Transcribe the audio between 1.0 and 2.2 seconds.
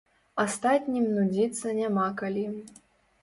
нудзіцца няма